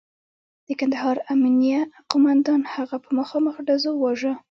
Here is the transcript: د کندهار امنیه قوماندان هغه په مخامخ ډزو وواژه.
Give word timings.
د 0.67 0.69
کندهار 0.79 1.17
امنیه 1.33 1.81
قوماندان 2.11 2.61
هغه 2.73 2.95
په 3.03 3.09
مخامخ 3.19 3.55
ډزو 3.67 3.91
وواژه. 3.95 4.33